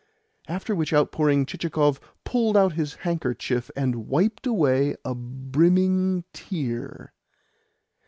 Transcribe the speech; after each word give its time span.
After 0.47 0.73
which 0.75 0.93
outpouring 0.93 1.45
Chichikov 1.45 1.99
pulled 2.23 2.57
out 2.57 2.73
his 2.73 2.95
handkerchief, 3.05 3.69
and 3.75 4.07
wiped 4.07 4.47
away 4.47 4.95
a 5.05 5.13
brimming 5.13 6.23
tear. 6.33 7.13